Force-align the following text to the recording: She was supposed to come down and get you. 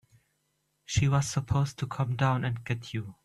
She 0.83 1.07
was 1.07 1.27
supposed 1.27 1.77
to 1.77 1.85
come 1.85 2.15
down 2.15 2.43
and 2.43 2.63
get 2.63 2.91
you. 2.91 3.17